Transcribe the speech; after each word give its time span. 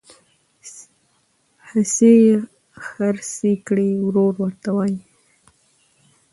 حصي 1.67 2.15
خرڅي 2.85 3.51
کړي 3.67 3.89
ورور 4.05 4.33
ورته 4.43 4.69
وایي 4.75 4.97